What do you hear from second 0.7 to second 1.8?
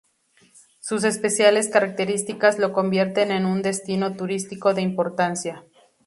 Sus especiales